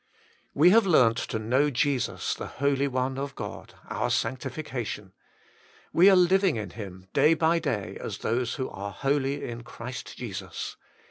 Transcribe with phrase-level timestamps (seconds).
[0.55, 5.13] 275 We have learnt to know Jesus, the Holy One of God, our Sanctification.
[5.93, 10.17] We are living in Him, day by day, as those who are holy in Christ
[10.17, 10.75] Jesus.